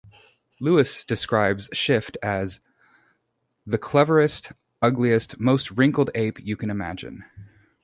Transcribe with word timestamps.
Lewis 0.59 1.05
describes 1.05 1.69
Shift 1.73 2.17
as, 2.23 2.59
the 3.67 3.77
cleverest, 3.77 4.51
ugliest, 4.81 5.39
most 5.39 5.69
wrinkled 5.69 6.09
Ape 6.15 6.39
you 6.39 6.57
can 6.57 6.71
imagine. 6.71 7.23